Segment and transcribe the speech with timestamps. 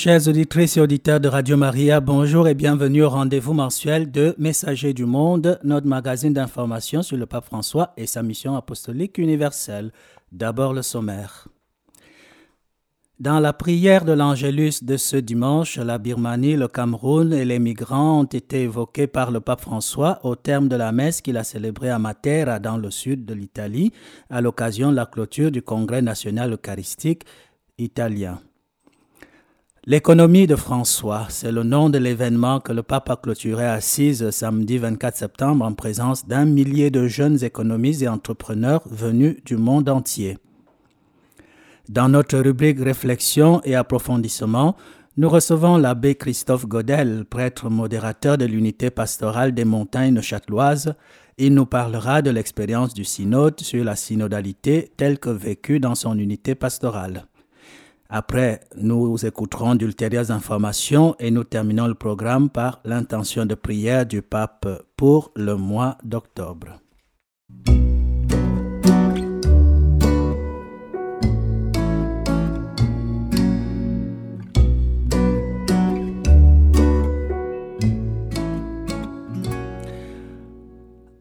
[0.00, 4.94] Chers auditrices et auditeurs de Radio Maria, bonjour et bienvenue au rendez-vous mensuel de Messager
[4.94, 9.90] du Monde, notre magazine d'information sur le pape François et sa mission apostolique universelle.
[10.30, 11.48] D'abord le sommaire.
[13.18, 18.20] Dans la prière de l'Angélus de ce dimanche, la Birmanie, le Cameroun et les migrants
[18.20, 21.90] ont été évoqués par le pape François au terme de la messe qu'il a célébrée
[21.90, 23.92] à Matera dans le sud de l'Italie
[24.30, 27.24] à l'occasion de la clôture du Congrès national eucharistique
[27.78, 28.38] italien.
[29.90, 34.28] L'économie de François, c'est le nom de l'événement que le pape a clôturé à Assise
[34.28, 39.88] samedi 24 septembre en présence d'un millier de jeunes économistes et entrepreneurs venus du monde
[39.88, 40.36] entier.
[41.88, 44.76] Dans notre rubrique Réflexion et approfondissement,
[45.16, 50.96] nous recevons l'abbé Christophe Godel, prêtre modérateur de l'unité pastorale des montagnes châteloises.
[51.38, 56.18] Il nous parlera de l'expérience du synode sur la synodalité telle que vécue dans son
[56.18, 57.24] unité pastorale.
[58.10, 64.22] Après, nous écouterons d'ultérieures informations et nous terminons le programme par l'intention de prière du
[64.22, 66.80] pape pour le mois d'octobre.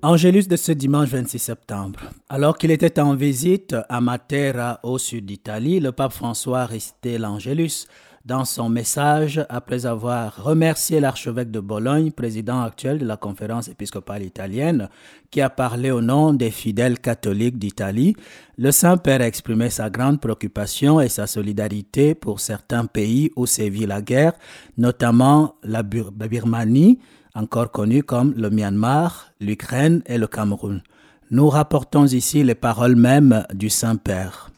[0.04, 2.00] Angélus de ce dimanche 26 septembre.
[2.30, 7.18] Alors qu'il était en visite à Matera au sud d'Italie, le pape François a récité
[7.18, 7.88] l'Angélus
[8.24, 14.22] dans son message après avoir remercié l'archevêque de Bologne, président actuel de la conférence épiscopale
[14.22, 14.90] italienne,
[15.32, 18.16] qui a parlé au nom des fidèles catholiques d'Italie.
[18.58, 23.88] Le Saint-Père a exprimé sa grande préoccupation et sa solidarité pour certains pays où sévit
[23.88, 24.34] la guerre,
[24.78, 27.00] notamment la Birmanie,
[27.38, 30.82] encore connus comme le Myanmar, l'Ukraine et le Cameroun.
[31.30, 34.50] Nous rapportons ici les paroles mêmes du Saint-Père.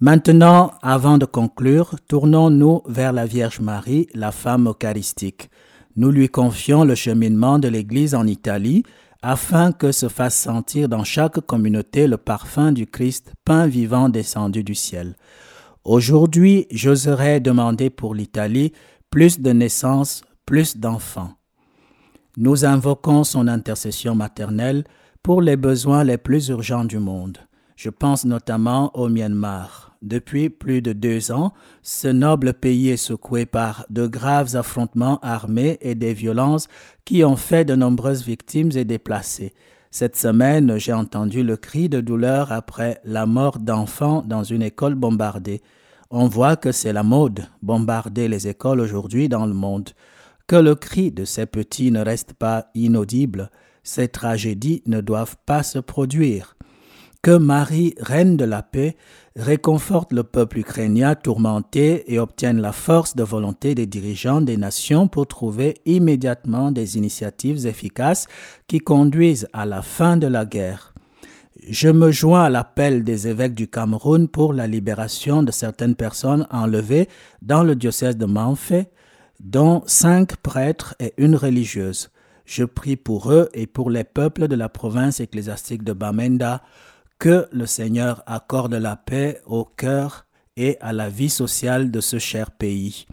[0.00, 5.50] Maintenant, avant de conclure, tournons-nous vers la Vierge Marie, la femme eucharistique.
[5.96, 8.84] Nous lui confions le cheminement de l'Église en Italie
[9.22, 14.62] afin que se fasse sentir dans chaque communauté le parfum du Christ, pain vivant descendu
[14.62, 15.16] du ciel.
[15.82, 18.72] Aujourd'hui, j'oserais demander pour l'Italie
[19.10, 21.37] plus de naissances, plus d'enfants.
[22.40, 24.84] Nous invoquons son intercession maternelle
[25.24, 27.38] pour les besoins les plus urgents du monde.
[27.74, 29.96] Je pense notamment au Myanmar.
[30.02, 35.78] Depuis plus de deux ans, ce noble pays est secoué par de graves affrontements armés
[35.80, 36.68] et des violences
[37.04, 39.52] qui ont fait de nombreuses victimes et déplacés.
[39.90, 44.94] Cette semaine, j'ai entendu le cri de douleur après la mort d'enfants dans une école
[44.94, 45.60] bombardée.
[46.12, 49.90] On voit que c'est la mode, bombarder les écoles aujourd'hui dans le monde.
[50.48, 53.50] Que le cri de ces petits ne reste pas inaudible,
[53.82, 56.56] ces tragédies ne doivent pas se produire.
[57.20, 58.96] Que Marie, reine de la paix,
[59.36, 65.06] réconforte le peuple ukrainien tourmenté et obtienne la force de volonté des dirigeants des nations
[65.06, 68.26] pour trouver immédiatement des initiatives efficaces
[68.68, 70.94] qui conduisent à la fin de la guerre.
[71.68, 76.46] Je me joins à l'appel des évêques du Cameroun pour la libération de certaines personnes
[76.50, 77.06] enlevées
[77.42, 78.88] dans le diocèse de Manfé
[79.40, 82.10] dont cinq prêtres et une religieuse.
[82.44, 86.62] Je prie pour eux et pour les peuples de la province ecclésiastique de Bamenda,
[87.18, 90.26] que le Seigneur accorde la paix au cœur
[90.56, 93.06] et à la vie sociale de ce cher pays.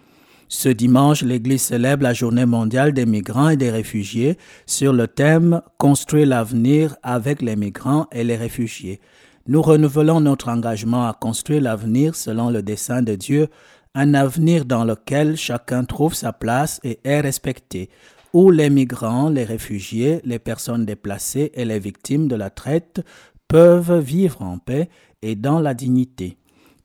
[0.47, 4.37] Ce dimanche, l'Église célèbre la journée mondiale des migrants et des réfugiés
[4.67, 9.01] sur le thème Construire l'avenir avec les migrants et les réfugiés.
[9.47, 13.47] Nous renouvelons notre engagement à construire l'avenir selon le dessein de Dieu
[13.95, 17.89] un avenir dans lequel chacun trouve sa place et est respecté,
[18.33, 23.01] où les migrants, les réfugiés, les personnes déplacées et les victimes de la traite
[23.47, 24.89] peuvent vivre en paix
[25.22, 26.38] et dans la dignité,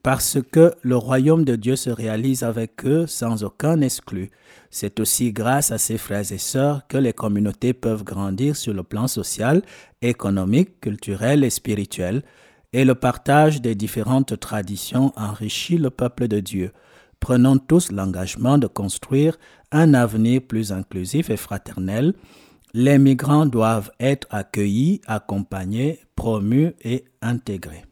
[0.04, 4.30] parce que le royaume de Dieu se réalise avec eux sans aucun exclu.
[4.70, 8.84] C'est aussi grâce à ces frères et sœurs que les communautés peuvent grandir sur le
[8.84, 9.62] plan social,
[10.00, 12.22] économique, culturel et spirituel,
[12.72, 16.70] et le partage des différentes traditions enrichit le peuple de Dieu
[17.20, 19.38] prenons tous l'engagement de construire
[19.70, 22.14] un avenir plus inclusif et fraternel.
[22.72, 27.84] Les migrants doivent être accueillis, accompagnés, promus et intégrés.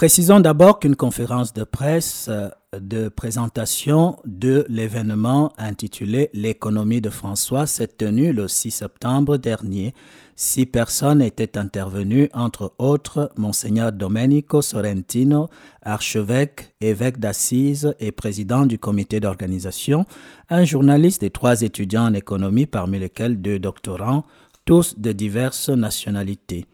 [0.00, 7.66] Précisons d'abord qu'une conférence de presse euh, de présentation de l'événement intitulé L'économie de François
[7.66, 9.92] s'est tenue le 6 septembre dernier.
[10.36, 15.48] Six personnes étaient intervenues, entre autres Monseigneur Domenico Sorrentino,
[15.82, 20.06] archevêque, évêque d'Assise et président du comité d'organisation,
[20.48, 24.24] un journaliste et trois étudiants en économie, parmi lesquels deux doctorants,
[24.64, 26.66] tous de diverses nationalités.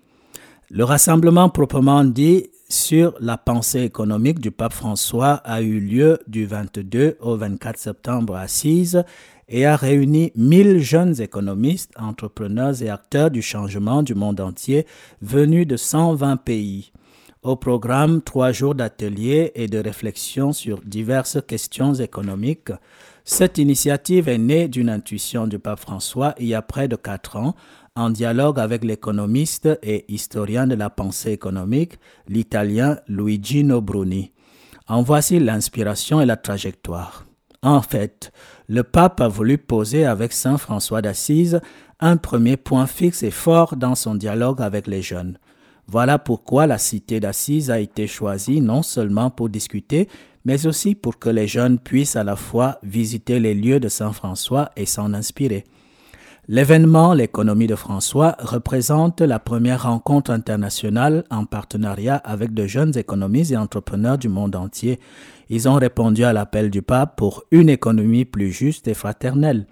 [0.69, 6.47] Le rassemblement proprement dit sur la pensée économique du pape François a eu lieu du
[6.47, 9.05] 22 au 24 septembre à Assise
[9.49, 14.87] et a réuni 1000 jeunes économistes, entrepreneurs et acteurs du changement du monde entier
[15.23, 16.93] venus de 120 pays.
[17.43, 22.73] Au programme, trois jours d'ateliers et de réflexion sur diverses questions économiques.
[23.25, 27.37] Cette initiative est née d'une intuition du pape François il y a près de quatre
[27.37, 27.55] ans
[27.97, 31.99] en dialogue avec l'économiste et historien de la pensée économique,
[32.29, 34.33] l'italien Luigi Bruni.
[34.87, 37.27] En voici l'inspiration et la trajectoire.
[37.63, 38.31] En fait,
[38.69, 41.61] le pape a voulu poser avec Saint François d'Assise
[41.99, 45.39] un premier point fixe et fort dans son dialogue avec les jeunes.
[45.89, 50.09] Voilà pourquoi la cité d'Assise a été choisie non seulement pour discuter,
[50.45, 54.13] mais aussi pour que les jeunes puissent à la fois visiter les lieux de Saint
[54.13, 55.65] François et s'en inspirer.
[56.49, 63.51] L'événement L'économie de François représente la première rencontre internationale en partenariat avec de jeunes économistes
[63.51, 65.01] et entrepreneurs du monde entier.
[65.49, 69.67] Ils ont répondu à l'appel du pape pour une économie plus juste et fraternelle.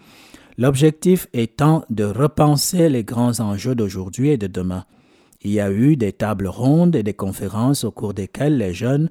[0.58, 4.84] L'objectif étant de repenser les grands enjeux d'aujourd'hui et de demain.
[5.42, 9.10] Il y a eu des tables rondes et des conférences au cours desquelles les jeunes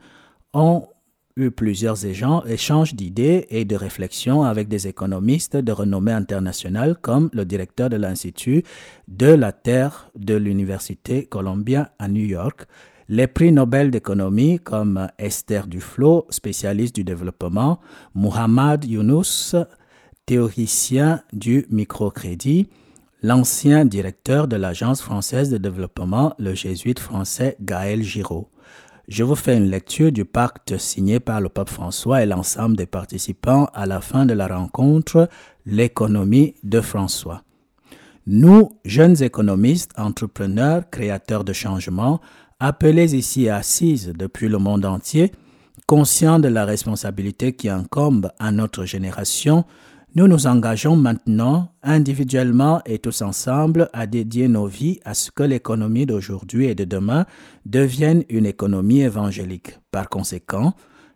[0.53, 0.85] ont
[1.35, 7.45] eu plusieurs échanges d'idées et de réflexions avec des économistes de renommée internationale comme le
[7.45, 8.63] directeur de l'Institut
[9.07, 12.67] de la Terre de l'Université Columbia à New York,
[13.09, 17.79] les prix Nobel d'économie comme Esther Duflo, spécialiste du développement,
[18.13, 19.55] Muhammad Younous,
[20.25, 22.69] théoricien du microcrédit,
[23.23, 28.49] l'ancien directeur de l'Agence française de développement, le jésuite français Gaël Giraud
[29.07, 32.85] je vous fais une lecture du pacte signé par le pape François et l'ensemble des
[32.85, 35.29] participants à la fin de la rencontre
[35.65, 37.43] L'économie de François.
[38.27, 42.21] Nous, jeunes économistes, entrepreneurs, créateurs de changements,
[42.59, 45.31] appelés ici assises depuis le monde entier,
[45.87, 49.65] conscients de la responsabilité qui incombe à notre génération,
[50.15, 55.41] nous nous engageons maintenant, individuellement et tous ensemble, à dédier nos vies à ce que
[55.41, 57.25] l'économie d'aujourd'hui et de demain
[57.65, 59.79] devienne une économie évangélique.
[59.91, 60.75] Par conséquent,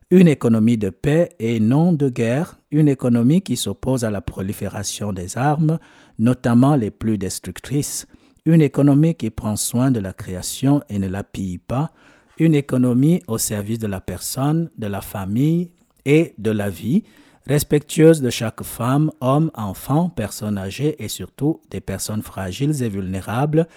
[0.10, 5.14] une économie de paix et non de guerre, une économie qui s'oppose à la prolifération
[5.14, 5.78] des armes,
[6.18, 8.08] notamment les plus destructrices,
[8.46, 11.92] une économie qui prend soin de la création et ne la pille pas,
[12.40, 15.72] une économie au service de la personne, de la famille
[16.06, 17.04] et de la vie,
[17.48, 23.68] respectueuse de chaque femme, homme, enfant, personne âgée et surtout des personnes fragiles et vulnérables,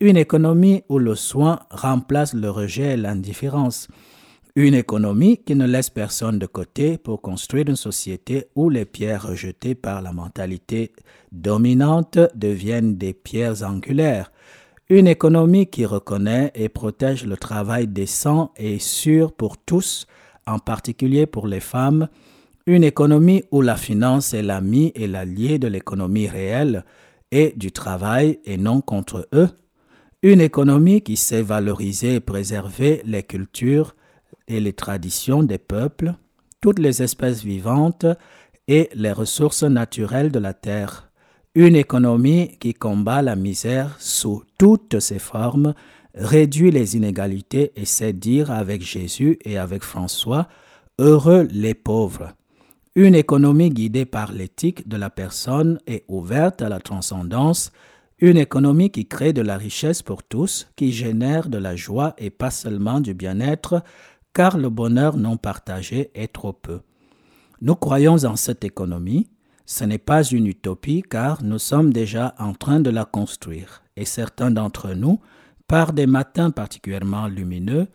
[0.00, 3.88] une économie où le soin remplace le rejet et l'indifférence,
[4.54, 9.26] une économie qui ne laisse personne de côté pour construire une société où les pierres
[9.26, 10.92] rejetées par la mentalité
[11.32, 14.30] dominante deviennent des pierres angulaires,
[14.88, 20.06] une économie qui reconnaît et protège le travail décent et sûr pour tous,
[20.46, 22.08] en particulier pour les femmes,
[22.66, 26.84] une économie où la finance est l'ami et l'allié de l'économie réelle
[27.30, 29.48] et du travail et non contre eux.
[30.22, 33.94] Une économie qui sait valoriser et préserver les cultures
[34.48, 36.14] et les traditions des peuples,
[36.60, 38.06] toutes les espèces vivantes
[38.66, 41.12] et les ressources naturelles de la terre.
[41.54, 45.74] Une économie qui combat la misère sous toutes ses formes,
[46.14, 50.48] réduit les inégalités et sait dire avec Jésus et avec François,
[50.98, 52.32] Heureux les pauvres.
[52.96, 57.70] Une économie guidée par l'éthique de la personne et ouverte à la transcendance,
[58.20, 62.30] une économie qui crée de la richesse pour tous, qui génère de la joie et
[62.30, 63.82] pas seulement du bien-être,
[64.32, 66.80] car le bonheur non partagé est trop peu.
[67.60, 69.28] Nous croyons en cette économie,
[69.66, 74.06] ce n'est pas une utopie car nous sommes déjà en train de la construire, et
[74.06, 75.20] certains d'entre nous,
[75.68, 77.88] par des matins particulièrement lumineux,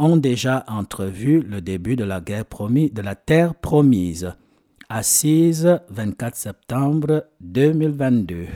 [0.00, 4.32] ont déjà entrevu le début de la guerre promise, de la terre promise.
[4.88, 8.46] Assise, 24 septembre 2022.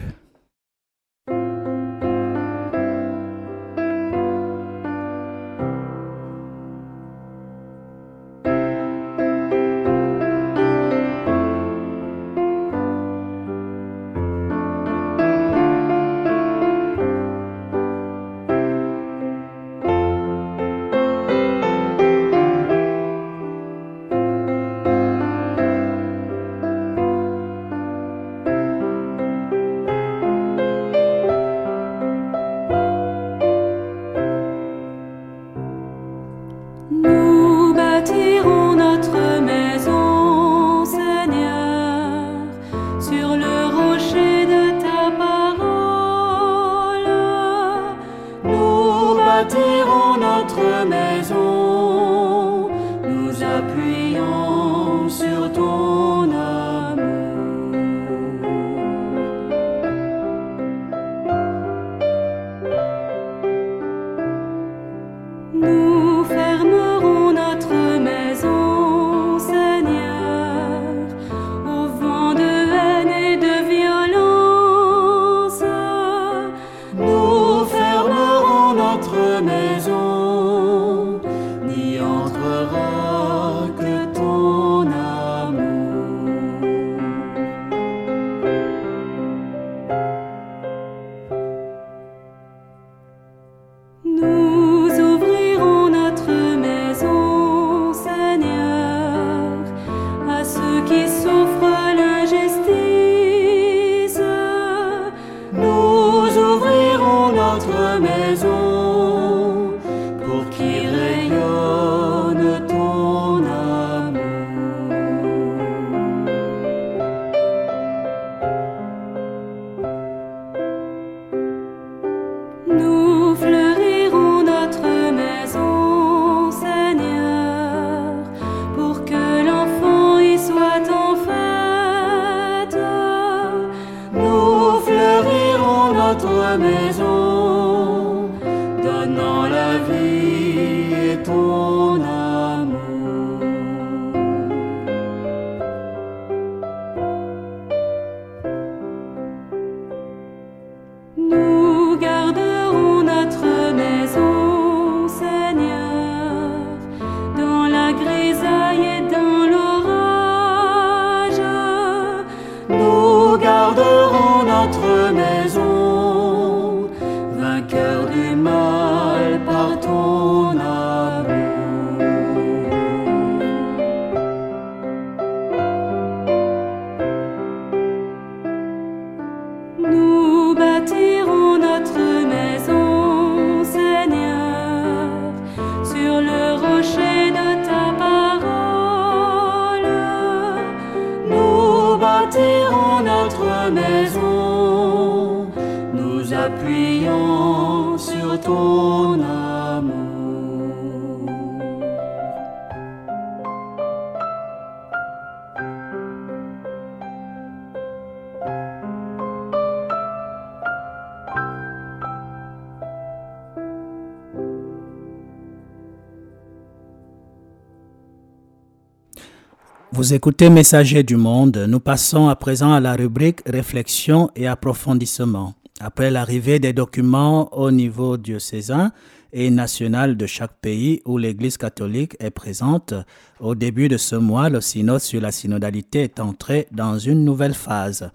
[219.96, 221.66] Vous écoutez Messager du Monde.
[221.68, 225.54] Nous passons à présent à la rubrique Réflexion et approfondissement.
[225.78, 228.90] Après l'arrivée des documents au niveau diocésain
[229.32, 232.92] et national de chaque pays où l'Église catholique est présente,
[233.38, 237.54] au début de ce mois, le synode sur la synodalité est entré dans une nouvelle
[237.54, 238.10] phase.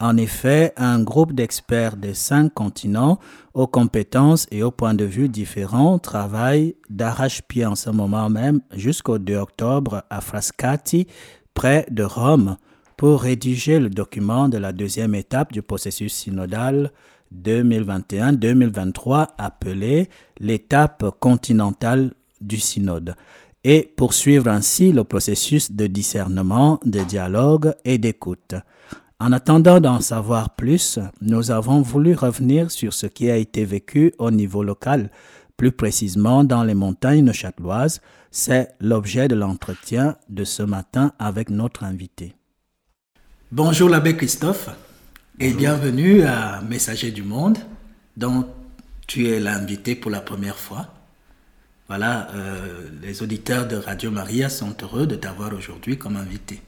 [0.00, 3.20] En effet, un groupe d'experts des cinq continents,
[3.54, 9.18] aux compétences et aux points de vue différents, travaille d'arrache-pied en ce moment même jusqu'au
[9.18, 11.06] 2 octobre à Frascati,
[11.54, 12.56] près de Rome,
[12.96, 16.90] pour rédiger le document de la deuxième étape du processus synodal
[17.34, 20.08] 2021-2023 appelé
[20.38, 23.14] l'étape continentale du synode
[23.64, 28.54] et poursuivre ainsi le processus de discernement, de dialogue et d'écoute.
[29.24, 34.12] En attendant d'en savoir plus, nous avons voulu revenir sur ce qui a été vécu
[34.18, 35.10] au niveau local,
[35.56, 38.02] plus précisément dans les montagnes châteloises.
[38.30, 42.34] C'est l'objet de l'entretien de ce matin avec notre invité.
[43.50, 44.68] Bonjour l'abbé Christophe
[45.40, 47.56] et bienvenue à Messager du Monde,
[48.18, 48.46] dont
[49.06, 50.88] tu es l'invité pour la première fois.
[51.88, 56.60] Voilà, euh, les auditeurs de Radio Maria sont heureux de t'avoir aujourd'hui comme invité.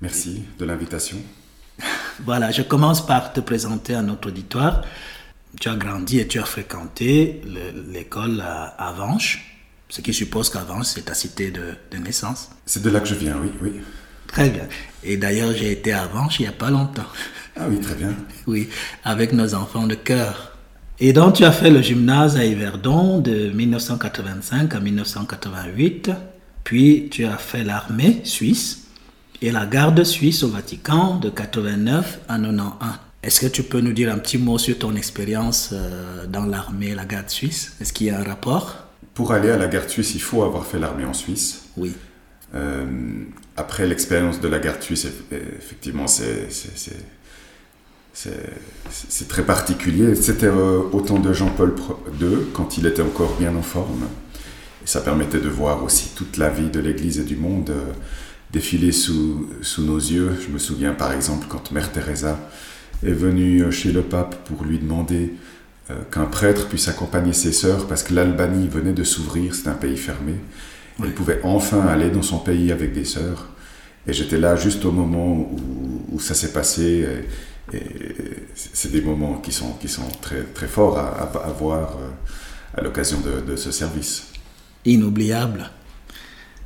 [0.00, 1.18] Merci de l'invitation.
[2.24, 4.82] Voilà, je commence par te présenter à notre auditoire.
[5.60, 10.86] Tu as grandi et tu as fréquenté le- l'école à Avanches, ce qui suppose qu'Avanches,
[10.86, 12.50] c'est ta cité de, de naissance.
[12.66, 13.80] C'est de là que je viens, oui, oui.
[14.26, 14.66] Très bien.
[15.04, 17.06] Et d'ailleurs, j'ai été à Avanches il n'y a pas longtemps.
[17.56, 18.14] Ah oui, très bien.
[18.46, 18.68] Oui,
[19.04, 20.56] avec nos enfants de cœur.
[21.00, 26.10] Et donc, tu as fait le gymnase à Yverdon de 1985 à 1988.
[26.64, 28.83] Puis, tu as fait l'armée suisse
[29.44, 32.72] et la garde suisse au Vatican de 89 à 91.
[33.22, 36.88] Est-ce que tu peux nous dire un petit mot sur ton expérience euh, dans l'armée
[36.88, 37.72] et la garde suisse?
[37.80, 38.76] Est-ce qu'il y a un rapport?
[39.12, 41.64] Pour aller à la garde suisse, il faut avoir fait l'armée en Suisse.
[41.76, 41.92] Oui.
[42.54, 42.86] Euh,
[43.56, 46.48] après l'expérience de la garde suisse, eff- effectivement, c'est
[49.28, 50.14] très particulier.
[50.14, 51.74] C'était euh, au temps de Jean-Paul
[52.20, 54.04] II, quand il était encore bien en forme.
[54.82, 57.92] Et ça permettait de voir aussi toute la vie de l'Église et du monde euh,
[58.54, 60.30] défiler sous, sous nos yeux.
[60.46, 62.38] Je me souviens par exemple quand Mère Teresa
[63.04, 65.34] est venue chez le pape pour lui demander
[65.90, 69.74] euh, qu'un prêtre puisse accompagner ses sœurs parce que l'Albanie venait de s'ouvrir, c'est un
[69.84, 70.34] pays fermé.
[71.02, 73.48] Elle pouvait enfin aller dans son pays avec des sœurs.
[74.06, 75.58] Et j'étais là juste au moment où,
[76.12, 77.04] où ça s'est passé.
[77.72, 77.82] Et, et
[78.54, 82.78] c'est des moments qui sont, qui sont très, très forts à, à- à voir euh,
[82.78, 84.28] à l'occasion de, de ce service.
[84.84, 85.70] Inoubliable.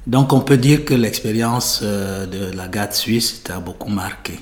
[0.09, 4.41] Donc, on peut dire que l'expérience euh, de la garde suisse t'a beaucoup marqué.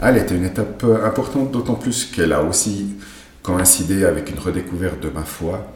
[0.00, 2.96] Ah, Elle était une étape euh, importante, d'autant plus qu'elle a aussi
[3.42, 5.72] coïncidé avec une redécouverte de ma foi.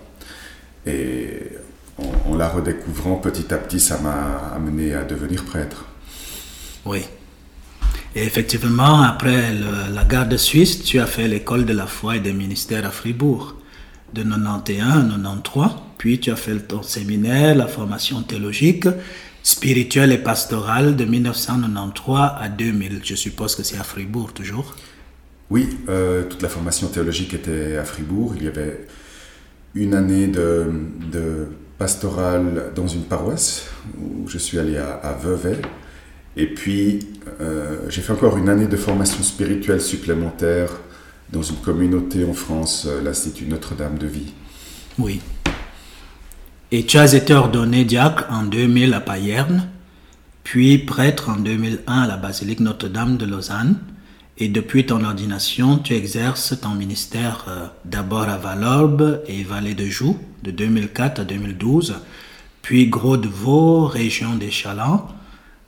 [0.87, 1.43] Et
[1.99, 5.85] en, en la redécouvrant petit à petit, ça m'a amené à devenir prêtre.
[6.85, 7.05] Oui.
[8.17, 12.21] Et effectivement, après le- la garde suisse, tu as fait l'école de la foi et
[12.21, 13.55] des ministères à Fribourg
[14.13, 15.71] de 91 à 93.
[16.03, 18.89] Puis tu as fait ton séminaire, la formation théologique,
[19.45, 23.03] spirituelle et pastorale de 1993 à 2000.
[23.05, 24.75] Je suppose que c'est à Fribourg toujours.
[25.49, 28.35] Oui, euh, toute la formation théologique était à Fribourg.
[28.37, 28.85] Il y avait
[29.77, 30.73] une année de,
[31.13, 31.47] de
[31.79, 33.67] pastorale dans une paroisse
[33.97, 35.59] où je suis allé à, à Vevey.
[36.37, 40.69] Et puis, euh, j'ai fait encore une année de formation spirituelle supplémentaire
[41.33, 44.33] dans une communauté en France, l'Institut Notre-Dame de Vie.
[44.99, 45.21] Oui.
[46.75, 49.69] Et tu as été ordonné diacre en 2000 à Payerne,
[50.43, 53.79] puis prêtre en 2001 à la basilique Notre-Dame de Lausanne.
[54.39, 59.85] Et depuis ton ordination, tu exerces ton ministère euh, d'abord à Valorbe et Vallée de
[59.85, 61.97] Joux de 2004 à 2012,
[62.63, 65.09] puis Gros de Vaud, région des Chalands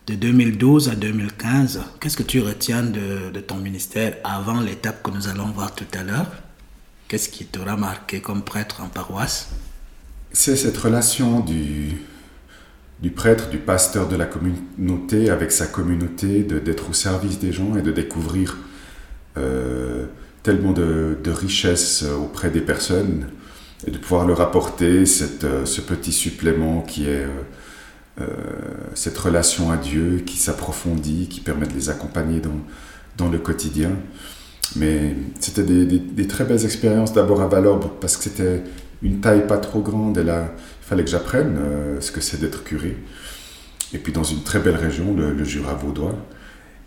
[0.06, 1.82] de 2012 à 2015.
[2.00, 5.84] Qu'est-ce que tu retiens de, de ton ministère avant l'étape que nous allons voir tout
[5.92, 6.32] à l'heure?
[7.08, 9.50] Qu'est-ce qui t'aura marqué comme prêtre en paroisse?
[10.36, 12.00] C'est cette relation du,
[13.10, 17.82] prêtre, du pasteur de la communauté avec sa communauté, d'être au service des gens et
[17.82, 18.56] de découvrir
[19.38, 20.06] euh,
[20.42, 23.28] tellement de, de richesses auprès des personnes
[23.86, 27.26] et de pouvoir leur apporter cette, euh, ce petit supplément qui est
[28.20, 28.26] euh,
[28.94, 32.60] cette relation à Dieu qui s'approfondit, qui permet de les accompagner dans,
[33.16, 33.92] dans le quotidien.
[34.74, 38.64] Mais c'était des, des, très belles expériences d'abord à Valorbe parce que c'était
[39.02, 40.48] une taille pas trop grande et là
[40.84, 42.96] il fallait que j'apprenne euh, ce que c'est d'être curé.
[43.92, 46.14] Et puis dans une très belle région, le, Jura vaudois.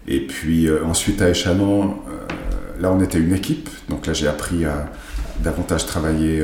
[0.07, 4.27] Et puis euh, ensuite à Échalon, euh, là on était une équipe, donc là j'ai
[4.27, 4.91] appris à
[5.43, 6.43] davantage travailler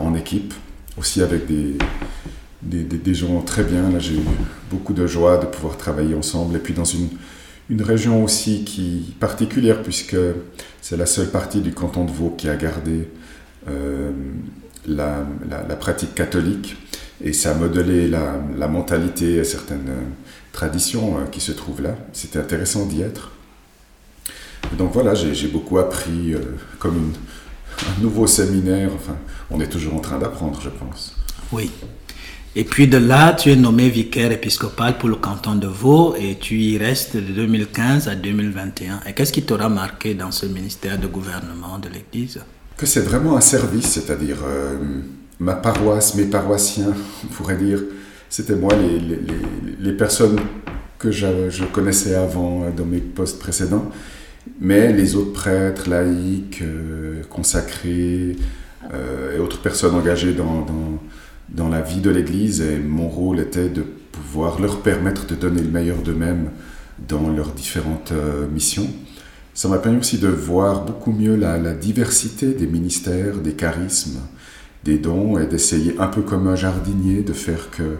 [0.00, 0.54] en équipe,
[0.96, 1.76] aussi avec des,
[2.62, 3.90] des, des, gens très bien.
[3.90, 4.24] Là j'ai eu
[4.70, 6.56] beaucoup de joie de pouvoir travailler ensemble.
[6.56, 7.08] Et puis dans une
[7.70, 10.16] une région aussi qui particulière puisque
[10.80, 13.08] c'est la seule partie du canton de Vaud qui a gardé
[14.88, 16.76] la, pratique catholique
[17.22, 20.02] et ça a modelé la, mentalité et certaines euh,
[20.52, 21.96] traditions euh, qui se trouvent là.
[22.12, 23.32] C'était intéressant d'y être.
[24.76, 26.34] donc voilà, j'ai beaucoup appris
[26.78, 27.12] comme
[27.86, 28.90] un nouveau séminaire.
[28.94, 29.16] Enfin,
[29.50, 31.16] on est toujours en train d'apprendre, je pense.
[31.52, 31.70] Oui.
[32.56, 36.36] Et puis de là, tu es nommé vicaire épiscopal pour le canton de Vaud et
[36.36, 39.02] tu y restes de 2015 à 2021.
[39.06, 42.40] Et qu'est-ce qui t'aura marqué dans ce ministère de gouvernement de l'Église?
[42.78, 44.78] Que c'est vraiment un service, c'est-à-dire euh,
[45.40, 47.82] ma paroisse, mes paroissiens, on pourrait dire,
[48.30, 48.72] c'était moi,
[49.80, 50.38] les, personnes
[50.96, 53.90] que je, connaissais avant euh, dans mes postes précédents,
[54.60, 58.36] mais les autres prêtres, laïcs, euh, consacrés
[59.34, 60.98] et autres personnes engagées dans, dans
[61.50, 65.62] dans la vie de l'Église et mon rôle était de pouvoir leur permettre de donner
[65.62, 66.50] le meilleur d'eux-mêmes
[67.08, 68.12] dans leurs différentes
[68.52, 68.88] missions.
[69.58, 74.20] Ça m'a permis aussi de voir beaucoup mieux la, diversité des ministères, des charismes,
[74.84, 77.96] des dons et d'essayer un peu comme un jardinier de faire que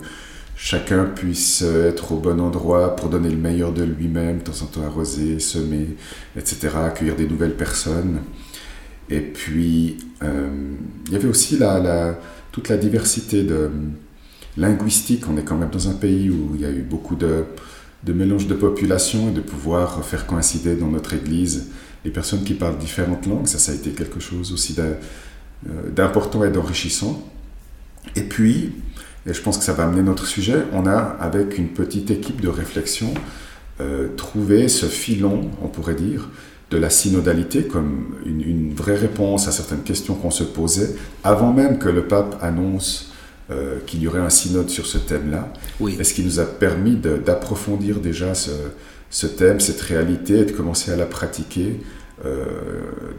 [0.54, 4.66] chacun puisse être au bon endroit pour donner le meilleur de lui-même, de temps en
[4.66, 5.96] temps arroser, semer,
[6.36, 8.20] etc., accueillir des nouvelles personnes.
[9.10, 10.76] Et puis, euh,
[11.08, 11.58] il y avait aussi
[12.52, 13.68] toute la diversité de,
[14.58, 15.24] linguistique.
[15.28, 17.44] On est quand même dans un pays où il y a eu beaucoup de,
[18.04, 21.68] de mélange de population et de pouvoir faire coïncider dans notre Église
[22.04, 23.46] les personnes qui parlent différentes langues.
[23.46, 24.94] Ça, ça a été quelque chose aussi euh,
[25.94, 27.28] d'important et d'enrichissant.
[28.14, 28.72] Et puis,
[29.26, 32.40] et je pense que ça va amener notre sujet, on a, avec une petite équipe
[32.40, 33.12] de réflexion,
[33.80, 36.30] euh, trouvé ce filon, on pourrait dire,
[36.70, 41.78] de la synodalité comme une, vraie réponse à certaines questions qu'on se posait avant même
[41.78, 43.07] que le pape annonce
[43.50, 45.50] euh, qu'il y aurait un synode sur ce thème-là.
[45.80, 45.96] Oui.
[45.98, 50.92] Et ce qui nous a permis d'approfondir déjà ce, thème, cette réalité et de commencer
[50.92, 51.80] à la pratiquer
[52.26, 52.44] euh,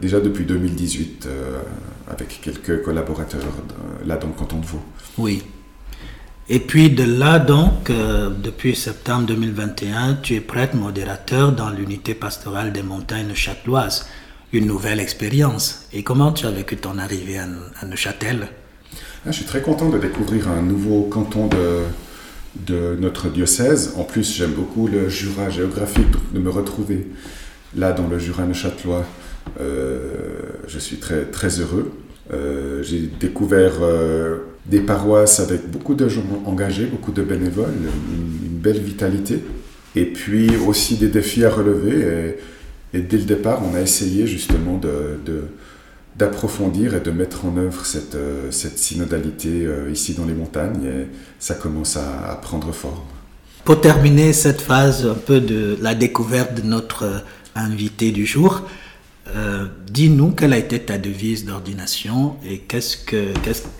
[0.00, 1.58] déjà depuis 2018 euh,
[2.08, 3.40] avec quelques collaborateurs
[4.06, 4.82] là dans le canton de Vaud?
[5.18, 5.42] Oui.
[6.48, 12.72] Et puis de là donc, depuis septembre 2021, tu es prêtre modérateur dans l'unité pastorale
[12.72, 14.06] des montagnes châteloises.
[14.52, 15.88] Une nouvelle expérience.
[15.92, 18.48] Et comment tu as vécu ton arrivée à, Neuchâtel?
[19.26, 23.94] Ah, Je suis très content de découvrir un nouveau canton de, notre diocèse.
[23.96, 27.06] En plus, j'aime beaucoup le Jura géographique, de me retrouver
[27.76, 29.04] là dans le Jura neuchâtelois.
[29.60, 29.98] Euh,
[30.66, 31.92] je suis très, très heureux.
[32.32, 33.74] Euh, j'ai découvert
[34.66, 37.74] des paroisses avec beaucoup de gens engagés, beaucoup de bénévoles,
[38.12, 39.42] une, belle vitalité,
[39.96, 42.36] et puis aussi des défis à relever.
[42.92, 45.44] Et, dès le départ, on a essayé justement de,
[46.20, 50.84] d'approfondir et de mettre en œuvre cette, euh, cette synodalité euh, ici dans les montagnes,
[50.84, 51.06] et
[51.38, 53.00] ça commence à, prendre forme.
[53.64, 58.62] Pour terminer cette phase un peu de la découverte de notre invité du jour,
[59.34, 63.32] euh, dis-nous quelle a été ta devise d'ordination et qu'est-ce que,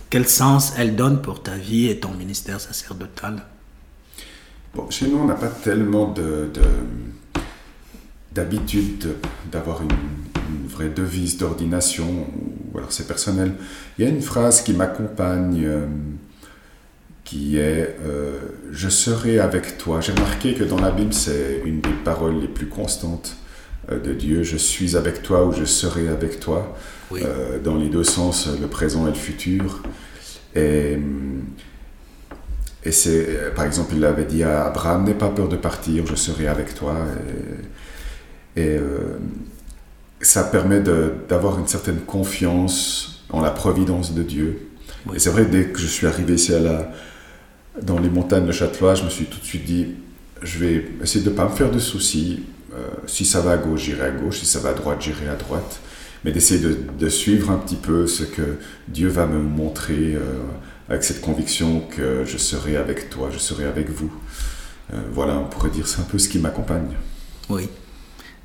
[0.09, 3.43] quel sens elle donne pour ta vie et ton ministère sacerdotal?
[4.75, 6.51] Bon, chez nous, on n'a pas tellement de,
[8.33, 9.09] d'habitude
[9.51, 9.89] d'avoir une,
[10.69, 12.27] vraie devise d'ordination,
[12.73, 13.53] ou alors c'est personnel.
[13.99, 15.87] Il y a une phrase qui m'accompagne, euh,
[17.25, 18.39] qui est euh,
[18.71, 20.01] Je serai avec toi».
[20.03, 23.37] J'ai remarqué que dans la Bible, c'est une des paroles les plus constantes
[23.91, 26.77] de Dieu, je suis avec toi ou je serai avec toi,
[27.65, 29.83] dans les deux sens, le présent et le futur.
[30.55, 30.97] Et,
[32.85, 36.15] et c'est, par exemple, il avait dit à Abraham, n'aie pas peur de partir, je
[36.15, 36.95] serai avec toi.
[38.57, 38.79] Et,
[40.21, 44.69] ça permet d'avoir une certaine confiance en la providence de Dieu.
[45.15, 46.93] Et c'est vrai, dès que je suis arrivé ici à la,
[47.83, 49.87] dans les montagnes de Châtelois, je me suis tout de suite dit,
[50.43, 52.45] je vais essayer de ne pas me faire de soucis.
[52.75, 54.39] Euh, si ça va à gauche, j'irai à gauche.
[54.39, 55.81] Si ça va à droite, j'irai à droite.
[56.25, 60.21] Mais d'essayer de, de, suivre un petit peu ce que Dieu va me montrer euh,
[60.89, 64.13] avec cette conviction que je serai avec toi, je serai avec vous.
[64.93, 66.97] Euh, voilà, on pourrait dire c'est un peu ce qui m'accompagne.
[67.49, 67.69] Oui.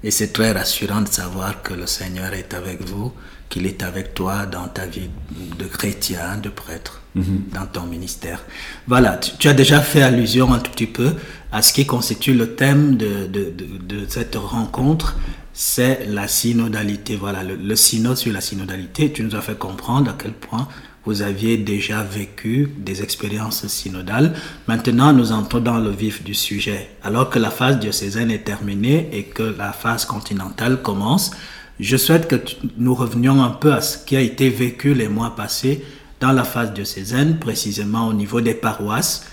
[0.05, 3.11] Et c'est très rassurant de savoir que le Seigneur est avec vous,
[3.49, 5.09] qu'il est avec toi dans ta vie
[5.57, 7.45] de chrétien, de prêtre, mhm.
[7.51, 8.43] dans ton ministère.
[8.85, 11.15] Voilà, tu, as déjà fait allusion un tout petit peu
[11.51, 15.17] à ce qui constitue le thème de, de, de, cette rencontre,
[15.53, 17.15] c'est la synodalité.
[17.15, 20.67] Voilà, le, le synode sur la synodalité, tu nous as fait comprendre à quel point
[21.05, 24.33] vous aviez déjà vécu des expériences synodales.
[24.67, 26.89] Maintenant, nous entrons dans le vif du sujet.
[27.03, 31.31] Alors que la phase diocésaine est terminée et que la phase continentale commence,
[31.79, 32.37] je souhaite que
[32.77, 35.83] nous revenions un peu à ce qui a été vécu les mois passés
[36.19, 39.25] dans la phase diocésaine, précisément au niveau des paroisses,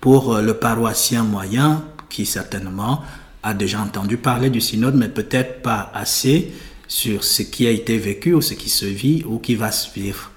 [0.00, 3.02] pour euh, le paroissien moyen qui certainement
[3.42, 6.52] a déjà entendu parler du synode, mais peut-être pas assez
[6.86, 9.92] sur ce qui a été vécu ou ce qui se vit ou qui va se
[9.92, 10.30] vivre.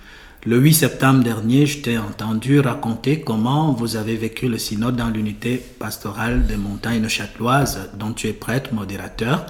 [0.43, 5.09] Le 8 septembre dernier, je t'ai entendu raconter comment vous avez vécu le synode dans
[5.09, 9.45] l'unité pastorale des montagnes châteloises dont tu es prêtre, modérateur.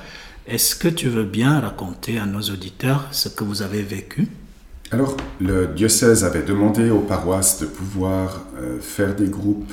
[0.45, 4.27] Est-ce que tu veux bien raconter à nos auditeurs ce que vous avez vécu?
[4.91, 9.71] Alors, le diocèse avait demandé aux paroisses de pouvoir euh, faire des groupes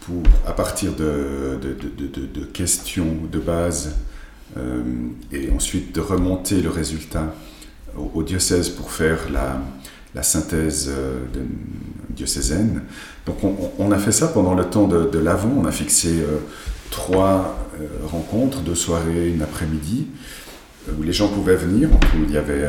[0.00, 1.58] pour, à partir de,
[2.54, 3.96] questions de base
[4.56, 4.82] euh,
[5.30, 7.34] et ensuite de remonter le résultat
[8.14, 9.60] au diocèse pour faire la,
[10.16, 11.18] la synthèse euh,
[12.10, 12.82] diocésaine.
[13.26, 13.36] Donc
[13.78, 16.38] on, a fait ça pendant le temps de, l'avant, on a fixé euh,
[16.90, 20.06] trois euh, rencontres, deux soirées, une après-midi,
[20.98, 21.90] où les gens pouvaient venir.
[22.14, 22.66] il y avait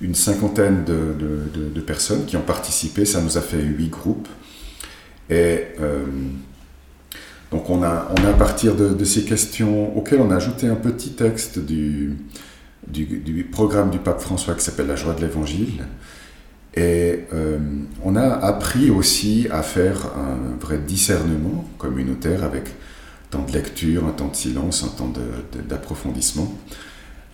[0.00, 4.28] une cinquantaine de, personnes qui ont participé, ça nous a fait huit groupes.
[5.30, 5.66] Et
[7.52, 10.74] donc on a, on a à partir de, ces questions auxquelles on a ajouté un
[10.74, 12.18] petit texte du
[13.52, 15.84] programme du pape François qui s'appelle La joie de l'Évangile.
[16.74, 17.58] Et euh,
[18.04, 22.64] on a appris aussi à faire un vrai discernement communautaire avec
[23.30, 25.12] temps de lecture, un temps de silence, un temps
[25.68, 26.52] d'approfondissement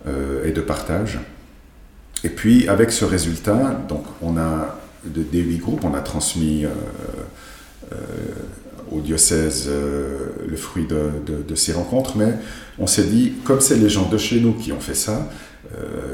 [0.07, 1.19] euh, et de partage.
[2.23, 7.91] Et puis avec ce résultat, donc on a des huit groupes, on a transmis euh,
[8.91, 12.33] au diocèse le fruit de, de, ces rencontres, mais
[12.79, 15.29] on s'est dit, comme c'est les gens de chez nous qui ont fait ça,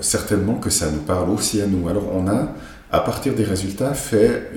[0.02, 1.88] certainement que ça nous parle aussi à nous.
[1.88, 2.54] Alors on a
[2.94, 4.52] à partir des résultats, fait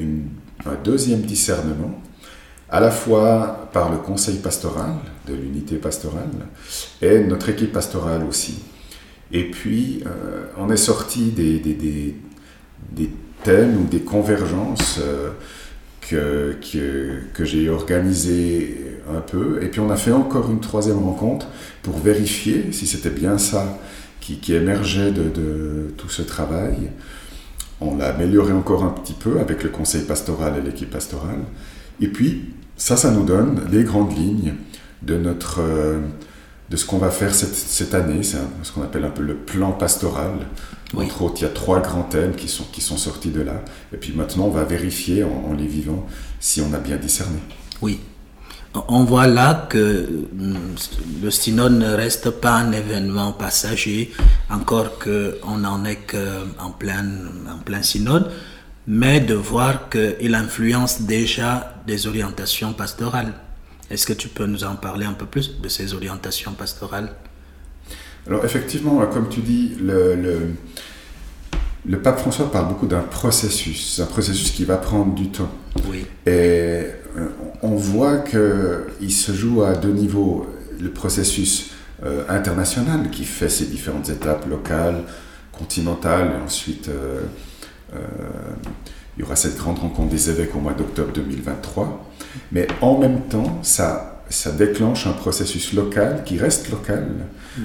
[0.67, 2.03] un deuxième discernement,
[2.69, 4.93] à la fois par le conseil pastoral
[5.27, 6.29] de l'unité pastorale
[7.01, 8.59] et notre équipe pastorale aussi.
[9.33, 12.15] Et puis, euh, on est sorti des,
[13.43, 15.31] thèmes ou des convergences euh,
[16.03, 19.63] que, que, que j'ai organisées un peu.
[19.63, 21.47] Et puis, on a fait encore une troisième rencontre
[21.83, 23.79] pour vérifier si c'était bien ça
[24.21, 26.91] qui, qui émergeait de, de, tout ce travail.
[27.81, 31.41] On l'a amélioré encore un petit peu avec le conseil pastoral et l'équipe pastorale.
[32.01, 34.55] Et puis, ça, ça nous donne les grandes lignes
[35.03, 36.01] de, notre, euh,
[36.71, 38.23] de ce qu'on va faire cette, cette année.
[38.23, 40.33] C'est ce qu'on appelle un peu le plan pastoral.
[40.97, 43.63] Entre autres, il y a trois grands thèmes qui sont, qui sont sortis de là.
[43.93, 46.07] Et puis maintenant, on va vérifier en, en les vivant
[46.41, 47.39] si on a bien discerné.
[47.83, 48.01] Oui,
[48.89, 50.55] on voit là que mm,
[51.23, 54.13] le synode ne reste pas un événement passager,
[54.51, 57.05] encore qu'on n'en est qu'en plein,
[57.51, 58.31] en plein synode,
[58.87, 63.33] mais de voir qu'il influence déjà des orientations pastorales.
[63.91, 67.11] Est-ce que tu peux nous en parler un peu plus de ces orientations pastorales?
[68.27, 70.17] Alors effectivement, comme tu dis, le,
[71.87, 75.51] le, pape François parle beaucoup d'un processus, un processus qui va prendre du temps.
[75.89, 76.05] Oui.
[76.27, 76.87] Et
[77.63, 80.47] on voit qu'il se joue à deux niveaux.
[80.81, 81.71] Le processus
[82.05, 85.03] euh, international qui fait ses différentes étapes locales,
[85.53, 87.23] continentales, et ensuite euh,
[89.17, 92.11] il y aura cette grande rencontre des évêques au mois d'octobre 2023.
[92.53, 97.07] Mais en même temps, ça, ça déclenche un processus local qui reste local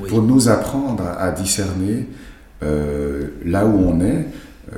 [0.08, 2.08] pour nous apprendre à discerner
[2.62, 4.28] là où on est,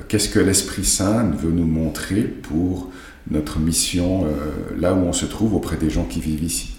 [0.08, 2.90] qu'est-ce que l'Esprit Saint veut nous montrer pour
[3.30, 6.76] notre mission euh, là où on se trouve auprès des gens qui vivent ici.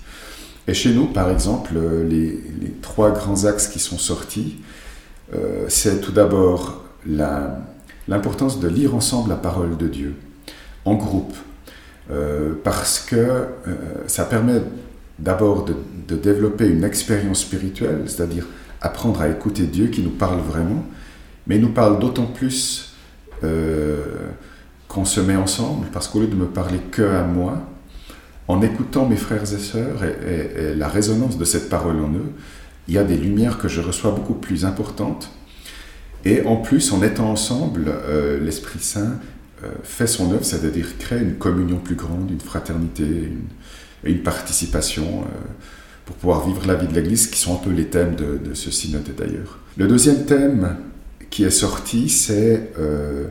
[0.66, 1.74] Et chez nous, par exemple,
[2.08, 2.40] les,
[2.80, 4.56] trois grands axes qui sont sortis,
[5.68, 6.84] c'est tout d'abord
[8.08, 10.14] l'importance de lire ensemble la parole de Dieu,
[10.86, 11.34] en groupe,
[12.62, 13.44] parce que
[14.06, 14.62] ça permet
[15.18, 18.46] d'abord de, développer une expérience spirituelle, c'est-à-dire
[18.80, 20.84] apprendre à écouter Dieu qui nous parle vraiment,
[21.46, 22.94] mais il nous parle d'autant plus
[23.42, 24.02] euh,
[24.94, 27.58] qu'on se met ensemble, parce qu'au lieu de me parler que à moi,
[28.46, 32.32] en écoutant mes frères et sœurs et, la résonance de cette parole en eux,
[32.86, 35.30] il y a des lumières que je reçois beaucoup plus importantes.
[36.24, 39.18] Et en plus, en étant ensemble, euh, l'Esprit Saint
[39.62, 43.48] euh, fait son œuvre, c'est-à-dire crée une communion plus grande, une fraternité, une,
[44.04, 45.24] une participation
[46.04, 48.54] pour pouvoir vivre la vie de l'Église, qui sont un peu les thèmes de, de
[48.54, 49.58] ce synode d'ailleurs.
[49.76, 50.76] Le deuxième thème
[51.30, 53.24] qui est sorti, c'est euh,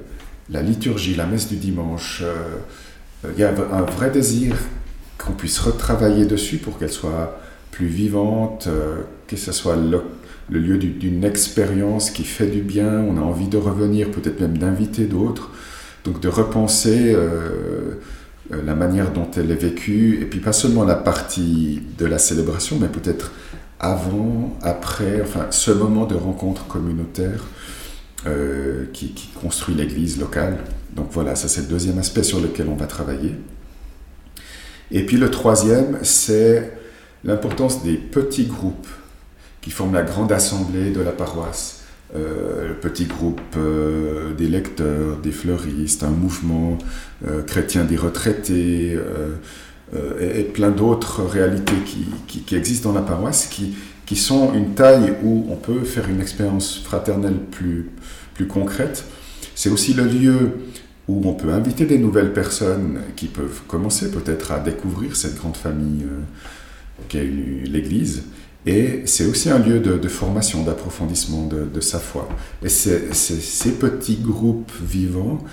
[0.49, 2.21] la liturgie, la messe du dimanche.
[2.23, 4.56] Euh, il y a un vrai désir
[5.17, 7.39] qu'on puisse retravailler dessus pour qu'elle soit
[7.71, 10.01] plus vivante, euh, que ce soit le,
[10.49, 15.06] lieu d'une expérience qui fait du bien, on a envie de revenir, peut-être même d'inviter
[15.06, 15.51] d'autres,
[16.03, 17.15] donc de repenser
[18.51, 22.77] la manière dont elle est vécue, et puis pas seulement la partie de la célébration,
[22.79, 23.32] mais peut-être
[23.79, 27.43] avant, après, enfin ce moment de rencontre communautaire
[28.25, 30.57] euh, qui, construit l'église locale.
[30.95, 33.36] Donc voilà, ça c'est le deuxième aspect sur lequel on va travailler.
[34.91, 36.71] Et puis le troisième, c'est
[37.25, 38.88] l'importance des petits groupes
[39.59, 41.81] qui forment la grande assemblée de la paroisse.
[42.15, 46.77] Euh, le petit groupe euh, des lecteurs, des fleuristes, un mouvement
[47.45, 48.97] chrétien des retraités,
[50.21, 51.75] et, plein d'autres réalités
[52.27, 56.79] qui, existent dans la paroisse, qui sont une taille où on peut faire une expérience
[56.83, 57.89] fraternelle plus,
[58.47, 59.06] concrète.
[59.56, 60.51] C'est aussi le lieu
[61.08, 65.58] où on peut inviter des nouvelles personnes qui peuvent commencer peut-être à découvrir cette grande
[65.58, 66.21] famille euh,
[67.10, 68.23] qu'est l'Église.
[68.65, 72.29] Et c'est aussi un lieu de, formation, d'approfondissement de, sa foi.
[72.63, 75.43] Et c'est ces petits groupes vivants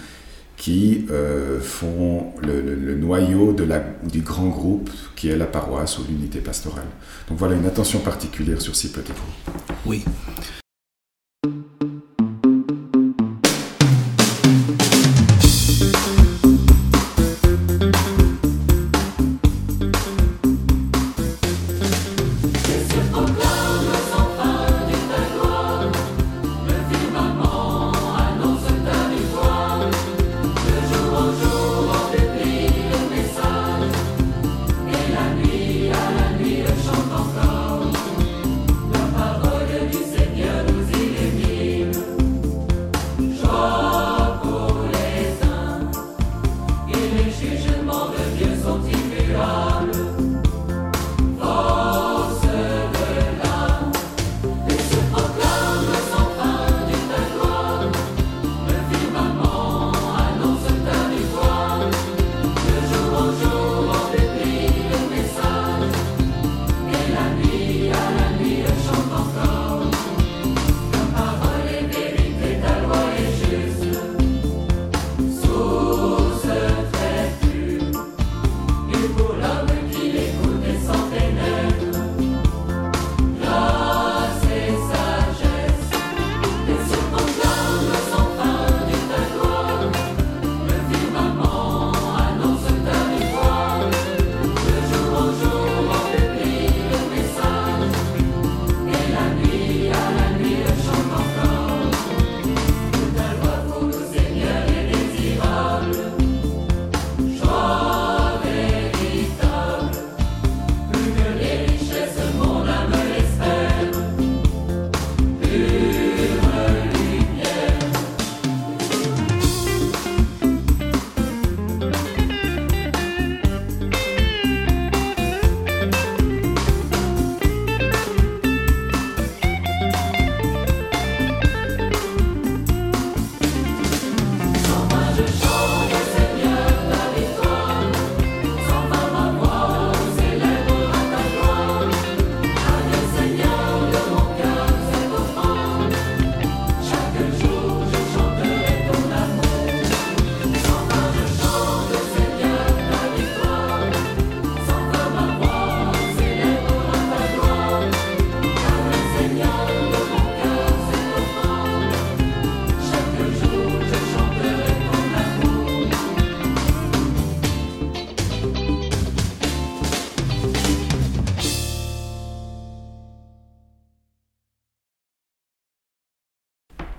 [0.57, 3.57] qui euh, font le, noyau
[4.05, 6.85] du grand groupe qui est la paroisse ou l'unité pastorale.
[7.29, 9.67] Donc voilà une attention particulière sur ces petits groupes.
[9.87, 10.05] Oui.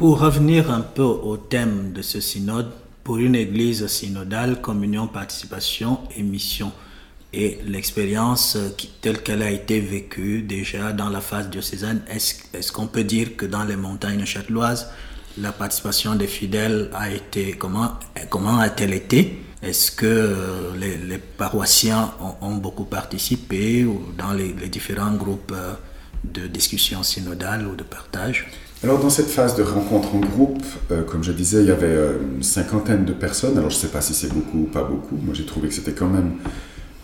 [0.01, 2.71] Pour revenir un peu au thème de ce synode,
[3.03, 6.71] pour une église synodale, communion, participation et mission,
[7.31, 8.57] et l'expérience
[9.01, 13.45] telle qu'elle a été vécue déjà dans la phase diocésaine, est-ce qu'on peut dire que
[13.45, 14.89] dans les montagnes châteloises,
[15.37, 17.91] la participation des fidèles a été, comment,
[18.31, 19.43] comment a-t-elle été?
[19.61, 22.11] Est-ce que euh, les, paroissiens
[22.41, 25.73] ont, beaucoup participé ou dans les, différents groupes euh,
[26.23, 28.47] de discussion synodale ou de partage?
[28.83, 31.97] Alors dans cette phase de rencontre en groupe, euh, comme je disais, il y avait
[32.35, 33.57] une cinquantaine de personnes.
[33.57, 35.17] Alors je ne sais pas si c'est beaucoup ou pas beaucoup.
[35.23, 36.31] Moi j'ai trouvé que c'était quand même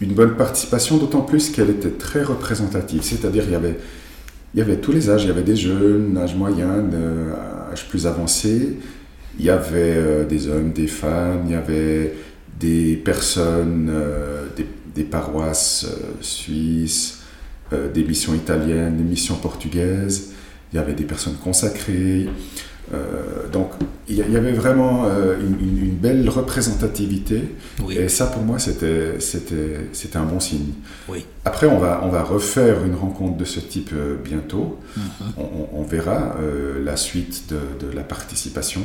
[0.01, 3.01] une bonne participation, d'autant plus qu'elle était très représentative.
[3.03, 3.77] C'est-à-dire il y avait
[4.53, 5.23] il y avait tous les âges.
[5.23, 6.83] Il y avait des jeunes, âge moyen,
[7.71, 8.79] âge plus avancé.
[9.39, 11.43] Il y avait euh, des hommes, des femmes.
[11.45, 12.15] Il y avait
[12.59, 14.47] des personnes, euh,
[14.95, 17.19] des, paroisses euh, suisses,
[17.93, 20.31] des missions italiennes, des missions portugaises.
[20.73, 22.27] Il y avait des personnes consacrées.
[22.93, 23.71] Euh, donc
[24.07, 27.53] il y, avait vraiment euh, une, belle représentativité
[27.89, 30.71] et ça pour moi c'était c'était un bon signe.
[31.09, 31.25] Oui.
[31.43, 34.79] Après on va on va refaire une rencontre de ce type euh, bientôt.
[34.97, 35.43] Mm-hmm.
[35.73, 36.35] on, verra
[36.83, 38.81] la suite de, de, la participation,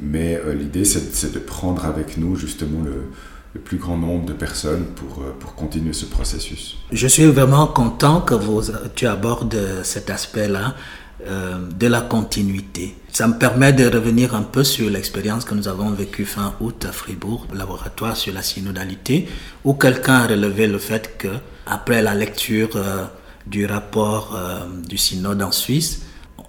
[0.00, 3.10] mais l'idée c'est de prendre avec nous justement le,
[3.54, 6.76] le plus grand nombre de personnes pour, pour continuer ce processus.
[6.90, 8.62] Je suis vraiment content que vous,
[8.96, 10.74] tu abordes cet aspect-là
[11.22, 12.96] euh, de la continuité.
[13.12, 16.84] Ça me permet de revenir un peu sur l'expérience que nous avons vécue fin août
[16.88, 19.28] à Fribourg, laboratoire sur la synodalité,
[19.62, 21.28] où quelqu'un a relevé le fait que,
[21.66, 23.04] après la lecture euh,
[23.46, 26.02] du rapport euh, du synode en Suisse,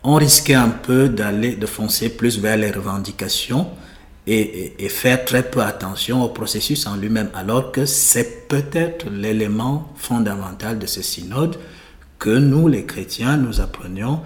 [0.04, 3.67] on risquait un peu d'aller, de foncer plus vers les revendications
[4.25, 9.93] et, et, faire très peu attention au processus en lui-même, alors que c'est peut-être l'élément
[9.95, 11.60] fondamental de ce synode
[12.17, 14.21] que nous, les chrétiens, nous apprenions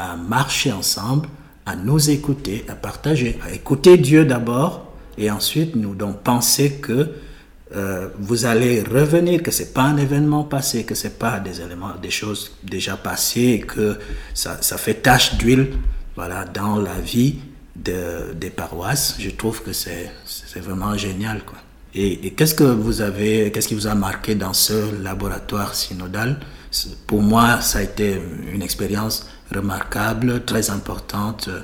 [0.00, 1.28] à marcher ensemble,
[1.66, 4.72] à nous écouter, à partager, à écouter Dieu d'abord,
[5.18, 7.10] et ensuite nous donc penser que
[7.76, 11.94] euh, vous allez revenir, que c'est pas un événement passé, que c'est pas des éléments,
[12.02, 13.98] des choses déjà passées, que
[14.34, 15.68] ça, ça fait tache d'huile,
[16.16, 17.36] voilà, dans la vie
[17.76, 19.16] de, des paroisses.
[19.20, 20.10] Je trouve que c'est
[20.60, 21.58] vraiment génial, quoi.
[21.94, 26.38] Et, et qu'est-ce que vous avez, qu'est-ce qui vous a marqué dans ce laboratoire synodal?
[27.06, 28.20] Pour moi, ça a été
[28.52, 31.60] une expérience remarquable, très importante, euh,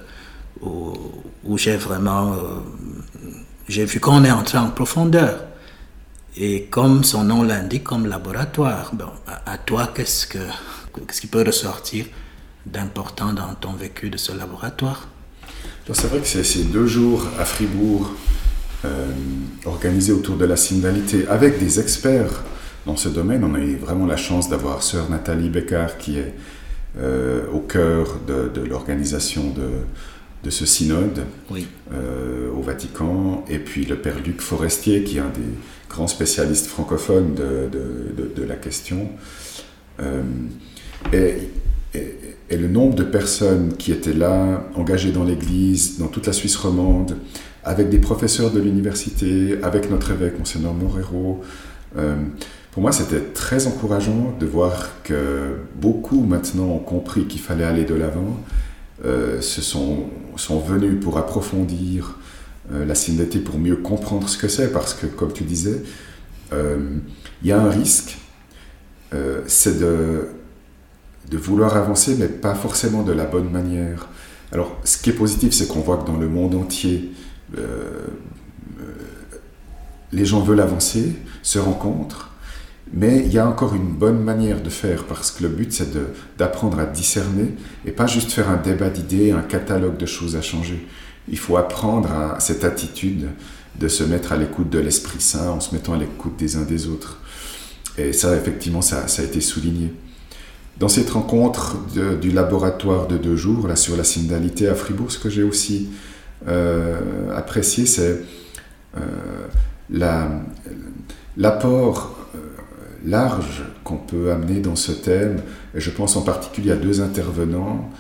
[1.44, 2.37] où, j'ai vraiment, euh,
[3.68, 5.40] j'ai vu qu'on est entré en profondeur.
[6.37, 9.09] Et comme son nom l'indique, comme laboratoire, bon,
[9.47, 10.39] à, toi, qu'est-ce, que,
[11.18, 12.07] qui peut ressortir
[12.66, 15.09] d'important dans ton vécu de ce laboratoire?
[15.93, 18.11] C'est vrai que ces deux jours à Fribourg,
[18.84, 19.07] euh,
[19.64, 22.43] organisés autour de la synodalité, avec des experts
[22.84, 23.43] dans ce domaine.
[23.45, 26.34] On a eu vraiment la chance d'avoir sœur Nathalie Beccard, qui est
[27.53, 29.68] au cœur de, l'organisation de,
[30.44, 31.24] de, ce synode
[31.92, 35.42] euh, au Vatican, et puis le père Luc Forestier, qui est un des
[35.90, 37.70] grands spécialistes francophones de,
[38.34, 39.11] de la question.
[40.01, 40.22] Euh,
[41.12, 41.34] et,
[41.94, 46.57] et, le nombre de personnes qui étaient là, engagées dans l'Église, dans toute la Suisse
[46.57, 47.16] romande,
[47.64, 51.42] avec des professeurs de l'université, avec notre évêque, Monseigneur Morero,
[52.77, 57.87] pour moi, c'était très encourageant de voir que beaucoup maintenant ont compris qu'il fallait aller
[57.87, 58.39] de l'avant,
[59.03, 62.18] euh, se sont, sont venus pour approfondir
[62.70, 65.85] euh, la synodalité, pour mieux comprendre ce que c'est, parce que, comme tu disais,
[66.53, 66.99] euh,
[67.41, 68.18] il y a un risque,
[69.47, 70.29] c'est de,
[71.31, 74.07] de vouloir avancer, mais pas forcément de la bonne manière.
[74.53, 77.11] Alors, ce qui est positif, c'est qu'on voit que dans le monde entier,
[80.12, 82.36] les gens veulent avancer, se rencontrent,
[82.93, 85.89] mais il y a encore une bonne manière de faire parce que le but c'est
[86.39, 90.43] d'apprendre à discerner et pas juste faire un débat d'idées, un catalogue de choses à
[90.43, 90.87] changer.
[91.28, 93.28] Il faut apprendre à cette attitude
[93.78, 96.62] de se mettre à l'écoute de l'Esprit Saint en se mettant à l'écoute des uns
[96.62, 97.18] des autres.
[97.99, 99.93] Et ça, effectivement, ça, a été souligné.
[100.78, 101.78] Dans cette rencontre
[102.20, 105.89] du laboratoire de deux jours, là, sur la synodalité à Fribourg, ce que j'ai aussi
[106.47, 108.22] euh, apprécié, c'est
[108.97, 109.01] euh,
[111.37, 112.26] l'apport
[113.07, 115.38] large qu'on peut amener dans ce thème.
[115.74, 117.90] Et je pense en particulier à deux intervenants.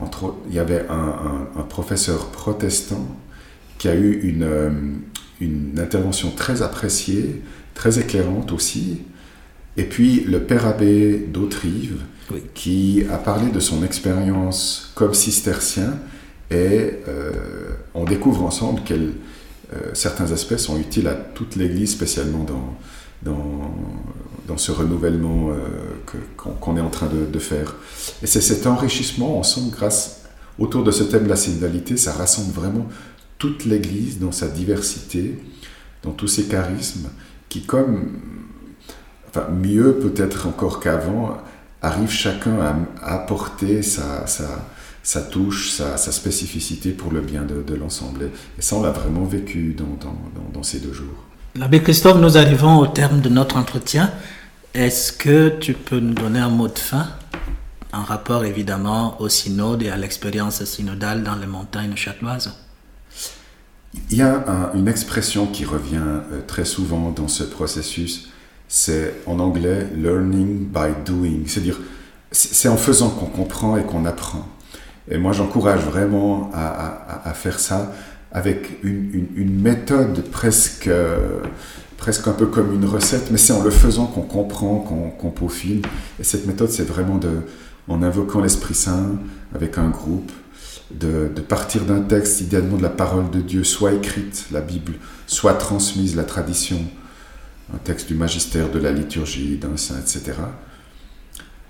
[0.00, 3.06] Entre, il y avait un, professeur protestant
[3.78, 4.70] qui a eu une, euh,
[5.40, 7.42] une, intervention très appréciée,
[7.74, 9.02] très éclairante aussi.
[9.76, 11.98] Et puis le père abbé d'Autrive,
[12.54, 15.98] qui a parlé de son expérience comme cistercien.
[16.50, 17.32] Et euh,
[17.94, 22.76] on découvre ensemble que euh, certains aspects sont utiles à toute l'Église, spécialement dans,
[23.22, 23.74] dans,
[24.46, 27.74] dans ce renouvellement euh, qu'on est en train de, faire.
[28.22, 30.22] Et c'est cet enrichissement ensemble grâce
[30.58, 32.86] autour de ce thème de la synodalité, ça rassemble vraiment
[33.38, 35.38] toute l'Église dans sa diversité,
[36.02, 37.08] dans tous ses charismes,
[37.48, 38.12] qui comme,
[39.28, 41.38] enfin mieux peut-être encore qu'avant,
[41.82, 42.76] arrive chacun à,
[43.14, 44.24] apporter sa,
[45.30, 48.30] touche, sa, spécificité pour le bien de, l'ensemble.
[48.58, 51.24] Et ça, on l'a vraiment vécu dans, ces deux jours.
[51.56, 54.10] L'abbé Christophe, nous arrivons au terme de notre entretien.
[54.74, 57.06] Est-ce que tu peux nous donner un mot de fin?
[57.92, 62.52] En rapport évidemment au synode et à l'expérience synodale dans les montagnes châteloises
[64.10, 65.98] Il y a une expression qui revient
[66.32, 68.30] euh, très souvent dans ce processus,
[68.66, 71.78] c'est en anglais learning by doing, c'est-à-dire
[72.32, 74.48] c'est en faisant qu'on comprend et qu'on apprend.
[75.08, 77.92] Et moi j'encourage vraiment à, faire ça
[78.34, 80.90] avec une, méthode presque,
[81.96, 84.80] presque un peu comme une recette, mais c'est en le faisant qu'on comprend,
[85.18, 85.82] qu'on peaufine.
[86.20, 87.30] Et cette méthode c'est vraiment de,
[87.88, 89.12] en invoquant l'Esprit Saint
[89.54, 90.32] avec un groupe,
[90.90, 94.94] de partir d'un texte, idéalement de la parole de Dieu, soit écrite, la Bible,
[95.26, 96.78] soit transmise, la tradition,
[97.72, 100.32] un texte du magistère, de la liturgie, d'un saint, etc.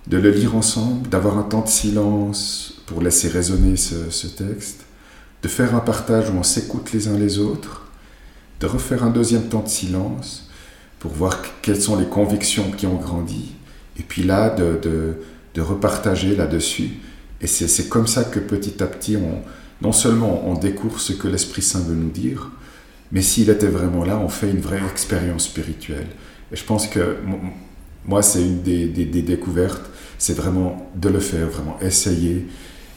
[0.06, 4.83] De le lire ensemble, d'avoir un temps de silence pour laisser résonner ce, texte,
[5.44, 7.82] de faire un partage où on s'écoute les uns les autres,
[8.60, 10.48] de refaire un deuxième temps de silence
[10.98, 13.52] pour voir quelles sont les convictions qui ont grandi,
[13.98, 15.16] et puis là, de, de,
[15.52, 16.92] de repartager là-dessus.
[17.42, 19.42] Et c'est comme ça que petit à petit, on,
[19.82, 22.50] non seulement on découvre ce que l'Esprit Saint veut nous dire,
[23.12, 26.06] mais s'il était vraiment là, on fait une vraie expérience spirituelle.
[26.50, 27.18] Et je pense que
[28.06, 32.46] moi, c'est une des, découvertes, c'est vraiment de le faire, vraiment essayer,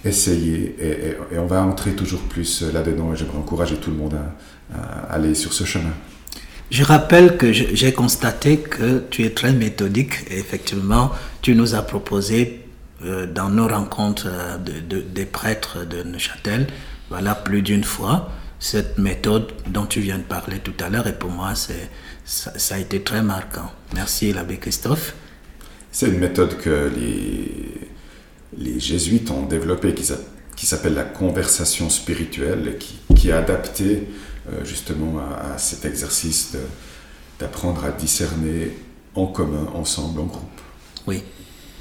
[0.08, 3.14] essayer, et, on va entrer toujours plus là-dedans.
[3.14, 4.16] Et j'aimerais encourager tout le monde
[4.74, 5.94] à, aller sur ce chemin.
[6.70, 11.82] Je rappelle que j'ai constaté que tu es très méthodique et effectivement, tu nous as
[11.82, 12.68] proposé
[13.06, 16.68] euh, dans nos rencontres euh, de, des prêtres de Neuchâtel,
[17.10, 21.08] voilà, plus d'une fois, cette méthode dont tu viens de parler tout à l'heure.
[21.08, 21.90] Et pour moi, c'est,
[22.26, 23.72] ça, a été très marquant.
[23.94, 25.14] Merci, l'abbé Christophe.
[25.92, 27.88] C'est une méthode que les,
[28.56, 34.08] les jésuites ont développée qui, s'appelle la conversation spirituelle, qui, qui est adaptée
[34.50, 36.56] euh, justement à, cet exercice
[37.40, 38.78] d'apprendre à discerner
[39.16, 40.62] en commun, ensemble, en groupe.
[41.06, 41.24] Oui.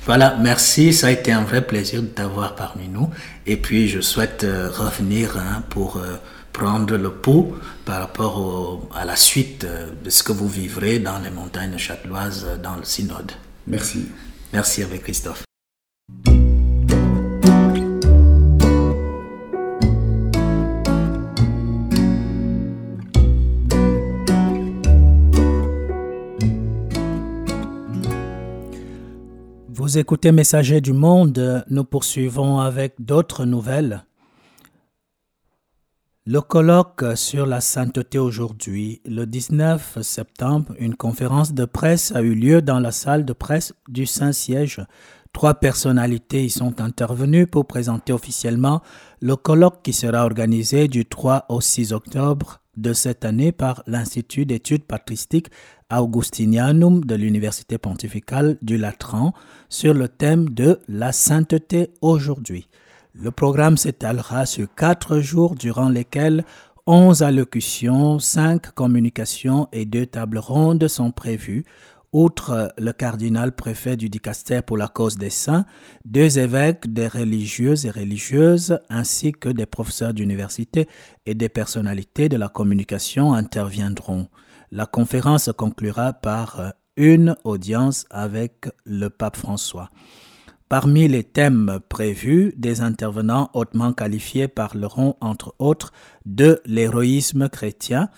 [0.04, 0.92] Voilà, merci.
[0.92, 3.08] Ça a été un vrai plaisir de t'avoir parmi nous.
[3.46, 6.16] Et puis, je souhaite euh, revenir hein, pour euh,
[6.52, 7.54] prendre le pouls
[7.84, 9.66] par rapport à la suite
[10.04, 13.32] de ce que vous vivrez dans les montagnes châteloises dans le synode.
[13.66, 14.06] Merci.
[14.52, 15.44] Merci avec Christophe.
[29.96, 34.04] Écoutez Messager du Monde, nous poursuivons avec d'autres nouvelles.
[36.26, 42.34] Le colloque sur la sainteté aujourd'hui, le 19 septembre, une conférence de presse a eu
[42.34, 44.84] lieu dans la salle de presse du Saint-Siège.
[45.32, 48.82] Trois personnalités y sont intervenues pour présenter officiellement
[49.22, 54.46] le colloque qui sera organisé du 3 au 6 octobre de cette année par l'Institut
[54.46, 55.48] d'études patristiques
[55.92, 59.32] Augustinianum de l'Université pontificale du Latran
[59.68, 62.68] sur le thème de la sainteté aujourd'hui.
[63.14, 66.44] Le programme s'étalera sur quatre jours durant lesquels
[66.86, 71.64] 11 allocutions, 5 communications et deux tables rondes sont prévues.
[72.12, 75.66] Outre le cardinal préfet du dicaster pour la cause des saints,
[76.04, 80.88] deux évêques, des religieuses et religieuses, ainsi que des professeurs d'université
[81.26, 84.28] et des personnalités de la communication interviendront.
[84.70, 89.90] La conférence conclura par une audience avec le pape François.
[90.68, 95.92] Parmi les thèmes prévus, des intervenants hautement qualifiés parleront entre autres
[96.24, 98.08] de l'héroïsme chrétien,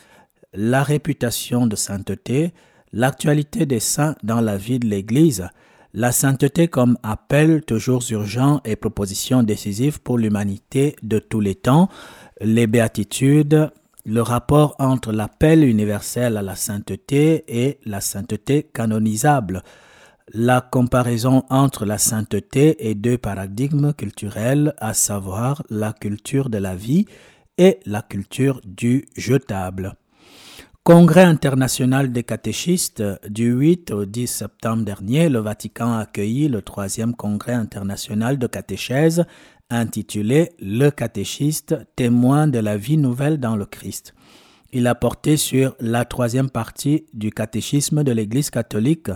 [0.55, 2.55] la réputation de sainteté,
[2.93, 5.49] l'actualité des saints dans la vie de l'Église,
[5.95, 11.89] la sainteté comme appel toujours urgent et proposition décisive pour l'humanité de tous les temps,
[12.41, 13.71] les béatitudes,
[14.05, 19.63] le rapport entre l'appel universel à la sainteté et la sainteté canonisable,
[20.33, 26.75] la comparaison entre la sainteté et deux paradigmes culturels, à savoir la culture de la
[26.75, 27.07] vie
[27.57, 29.95] et la culture du jetable.
[30.89, 36.63] Congrès international des catéchistes du 8 au 10 septembre dernier, le Vatican a accueilli le
[36.63, 39.27] troisième congrès international de catéchèse
[39.69, 44.15] intitulé Le catéchiste, témoin de la vie nouvelle dans le Christ.
[44.73, 49.11] Il a porté sur la troisième partie du catéchisme de l'Église catholique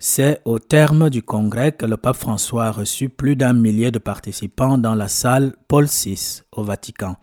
[0.00, 4.00] C'est au terme du congrès que le pape François a reçu plus d'un millier de
[4.00, 7.14] participants dans la salle Paul VI au Vatican.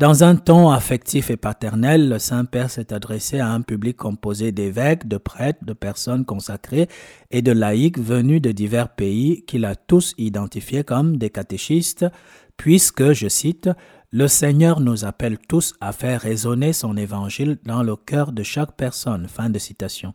[0.00, 5.06] Dans un ton affectif et paternel, le Saint-Père s'est adressé à un public composé d'évêques,
[5.06, 6.88] de prêtres, de personnes consacrées
[7.30, 12.06] et de laïcs venus de divers pays qu'il a tous identifiés comme des catéchistes,
[12.56, 13.68] puisque, je cite,
[14.10, 18.78] le Seigneur nous appelle tous à faire résonner son évangile dans le cœur de chaque
[18.78, 19.28] personne.
[19.28, 20.14] Fin de citation.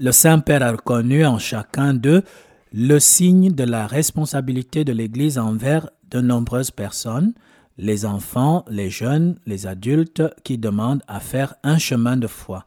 [0.00, 2.24] Le Saint-Père a reconnu en chacun d'eux
[2.72, 7.34] le signe de la responsabilité de l'Église envers de nombreuses personnes,
[7.78, 12.64] les enfants, les jeunes, les adultes qui demandent à faire un chemin de foi.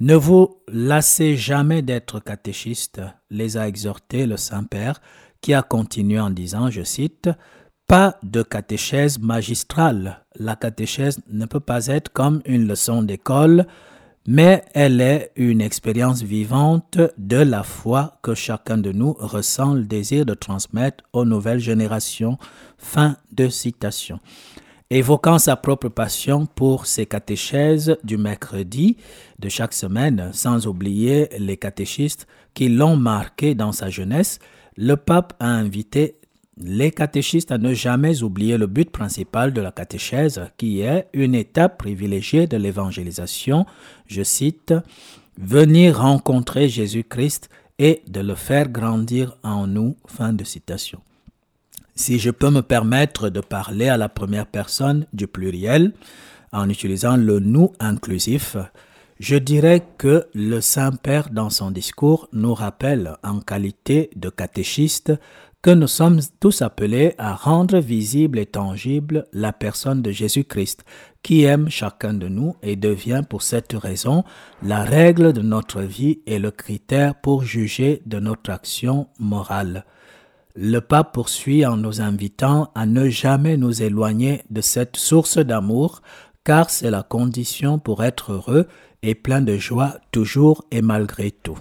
[0.00, 3.00] Ne vous lassez jamais d'être catéchistes,
[3.30, 5.00] les a exhortés le Saint-Père,
[5.40, 7.30] qui a continué en disant, je cite,
[7.86, 10.24] Pas de catéchèse magistrale.
[10.36, 13.66] La catéchèse ne peut pas être comme une leçon d'école,
[14.26, 19.84] mais elle est une expérience vivante de la foi que chacun de nous ressent le
[19.84, 22.38] désir de transmettre aux nouvelles générations.
[22.78, 24.20] Fin de citation.
[24.90, 28.96] Évoquant sa propre passion pour ses catéchèses du mercredi
[29.38, 34.38] de chaque semaine, sans oublier les catéchistes qui l'ont marqué dans sa jeunesse,
[34.76, 36.18] le pape a invité
[36.56, 41.34] les catéchistes à ne jamais oublier le but principal de la catéchèse, qui est une
[41.34, 43.66] étape privilégiée de l'évangélisation,
[44.06, 44.74] je cite,
[45.38, 47.48] venir rencontrer Jésus-Christ
[47.78, 49.96] et de le faire grandir en nous.
[50.06, 51.00] Fin de citation.
[51.96, 55.92] Si je peux me permettre de parler à la première personne du pluriel
[56.52, 58.56] en utilisant le nous inclusif,
[59.20, 65.12] je dirais que le Saint-Père dans son discours nous rappelle en qualité de catéchiste
[65.64, 70.84] que nous sommes tous appelés à rendre visible et tangible la personne de Jésus-Christ,
[71.22, 74.24] qui aime chacun de nous et devient pour cette raison
[74.62, 79.86] la règle de notre vie et le critère pour juger de notre action morale.
[80.54, 86.02] Le pape poursuit en nous invitant à ne jamais nous éloigner de cette source d'amour,
[86.44, 88.68] car c'est la condition pour être heureux
[89.02, 91.58] et plein de joie toujours et malgré tout.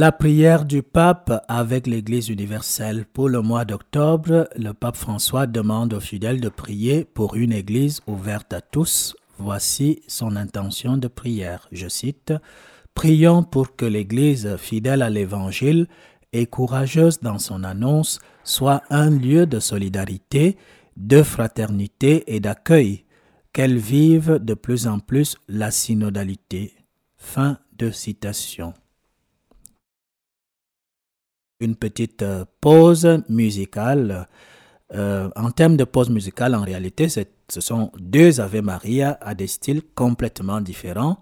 [0.00, 3.04] La prière du pape avec l'Église universelle.
[3.04, 8.00] Pour le mois d'octobre, le pape François demande aux fidèles de prier pour une Église
[8.06, 9.16] ouverte à tous.
[9.38, 11.66] Voici son intention de prière.
[11.72, 12.32] Je cite,
[12.94, 15.88] Prions pour que l'Église fidèle à l'Évangile
[16.32, 20.58] et courageuse dans son annonce soit un lieu de solidarité,
[20.96, 23.04] de fraternité et d'accueil,
[23.52, 26.72] qu'elle vive de plus en plus la synodalité.
[27.16, 28.74] Fin de citation
[31.60, 34.28] une petite euh, pause musicale.
[34.94, 39.46] Euh, en termes de pause musicale, en réalité, ce sont deux Ave Maria à des
[39.46, 41.20] styles complètement différents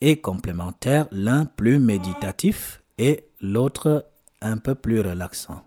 [0.00, 4.06] et complémentaires, l'un plus méditatif et l'autre
[4.40, 5.62] un peu plus relaxant.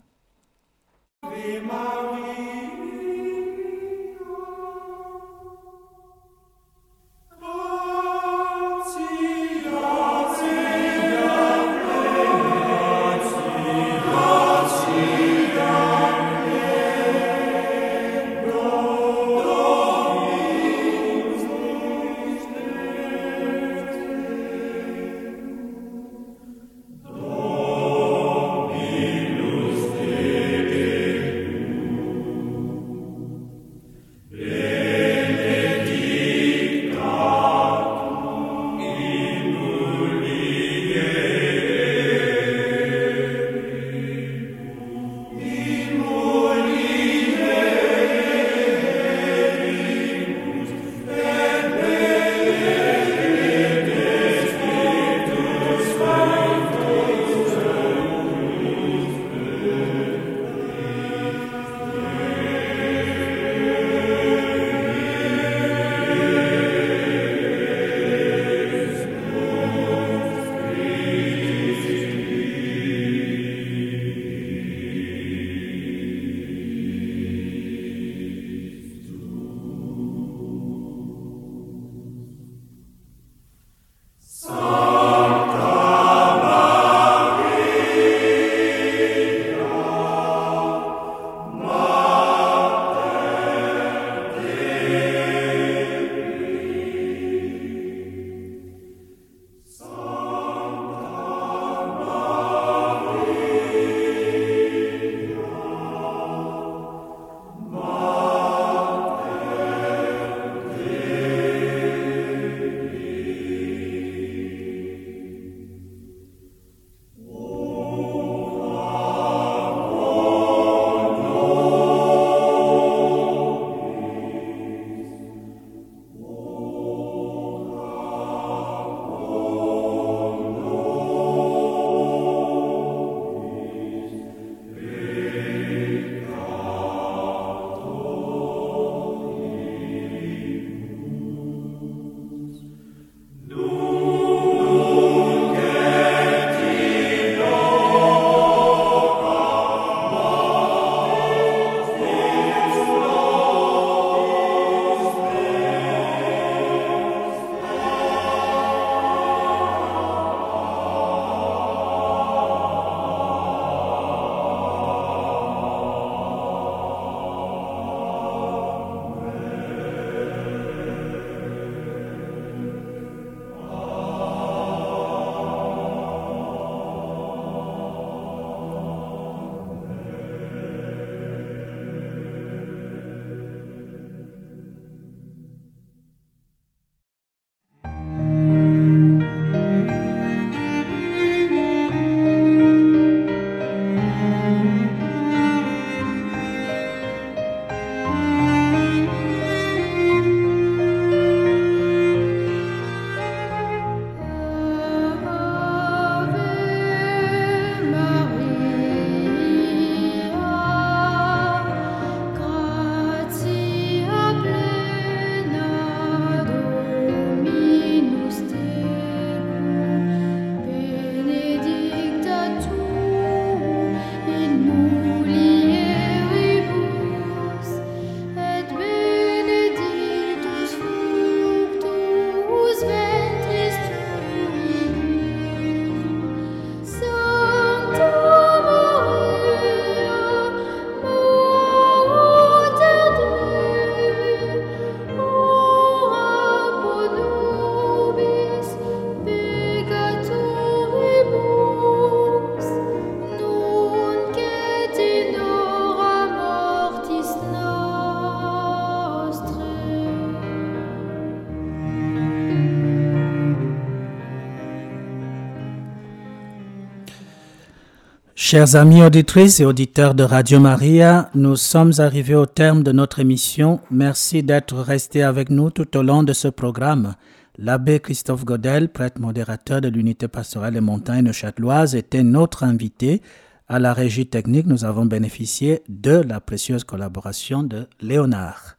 [268.52, 273.20] Chers amis auditrices et auditeurs de Radio Maria, nous sommes arrivés au terme de notre
[273.20, 273.80] émission.
[273.90, 277.16] Merci d'être restés avec nous tout au long de ce programme.
[277.58, 283.22] L'abbé Christophe Godel, prêtre modérateur de l'unité pastorale des montagnes châteloises, était notre invité.
[283.70, 288.76] À la régie technique, nous avons bénéficié de la précieuse collaboration de Léonard.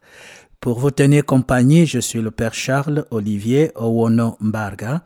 [0.59, 5.01] Pour vous tenir compagnie, je suis le Père Charles Olivier Owono Mbarga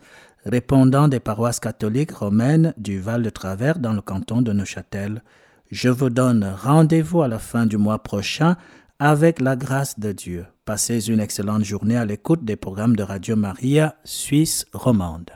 [0.47, 5.21] répondant des paroisses catholiques romaines du Val de Travers dans le canton de Neuchâtel.
[5.69, 8.55] Je vous donne rendez-vous à la fin du mois prochain
[8.99, 10.45] avec la grâce de Dieu.
[10.65, 15.31] Passez une excellente journée à l'écoute des programmes de Radio Maria Suisse romande.